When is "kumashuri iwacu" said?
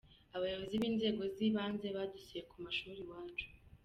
2.51-3.45